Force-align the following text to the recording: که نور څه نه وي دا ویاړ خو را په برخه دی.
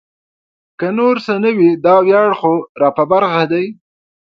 که 0.79 0.87
نور 0.97 1.15
څه 1.25 1.33
نه 1.43 1.51
وي 1.57 1.69
دا 1.85 1.95
ویاړ 2.05 2.29
خو 2.39 2.53
را 2.79 2.89
په 2.97 3.03
برخه 3.11 3.43
دی. 3.51 3.65